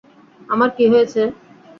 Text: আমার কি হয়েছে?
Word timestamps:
আমার 0.49 0.69
কি 0.75 0.85
হয়েছে? 0.91 1.21